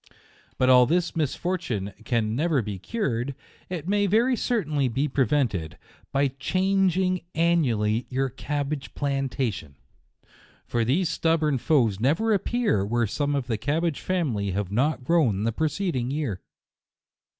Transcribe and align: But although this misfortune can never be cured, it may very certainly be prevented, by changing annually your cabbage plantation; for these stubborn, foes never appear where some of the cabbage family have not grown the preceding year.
But 0.57 0.67
although 0.67 0.95
this 0.95 1.15
misfortune 1.15 1.93
can 2.05 2.35
never 2.35 2.63
be 2.63 2.79
cured, 2.79 3.35
it 3.69 3.87
may 3.87 4.07
very 4.07 4.35
certainly 4.35 4.87
be 4.87 5.07
prevented, 5.07 5.77
by 6.11 6.29
changing 6.39 7.21
annually 7.35 8.07
your 8.09 8.27
cabbage 8.29 8.95
plantation; 8.95 9.75
for 10.65 10.83
these 10.83 11.07
stubborn, 11.07 11.59
foes 11.59 11.99
never 11.99 12.33
appear 12.33 12.83
where 12.83 13.05
some 13.05 13.35
of 13.35 13.45
the 13.45 13.59
cabbage 13.59 14.01
family 14.01 14.49
have 14.53 14.71
not 14.71 15.03
grown 15.03 15.43
the 15.43 15.51
preceding 15.51 16.09
year. 16.09 16.41